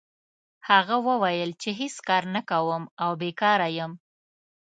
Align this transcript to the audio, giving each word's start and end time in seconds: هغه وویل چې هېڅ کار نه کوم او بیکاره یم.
هغه 0.69 0.95
وویل 1.07 1.51
چې 1.61 1.69
هېڅ 1.79 1.95
کار 2.07 2.23
نه 2.35 2.41
کوم 2.49 2.83
او 3.03 3.11
بیکاره 3.21 3.67
یم. 3.77 3.91